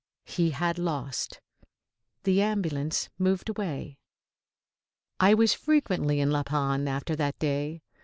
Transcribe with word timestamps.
He 0.25 0.49
had 0.49 0.79
lost. 0.79 1.41
The 2.23 2.41
ambulance 2.41 3.11
moved 3.19 3.49
away. 3.49 3.99
I 5.19 5.35
was 5.35 5.53
frequently 5.53 6.19
in 6.19 6.31
La 6.31 6.41
Panne 6.41 6.87
after 6.87 7.15
that 7.17 7.37
day. 7.37 7.83